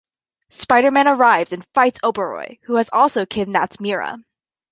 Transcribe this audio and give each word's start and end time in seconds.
Spider-Man 0.49 1.07
arrives 1.07 1.53
and 1.53 1.63
fights 1.75 1.99
Oberoi, 1.99 2.57
who 2.63 2.77
has 2.77 2.89
also 2.91 3.27
kidnapped 3.27 3.77
Meera. 3.77 4.17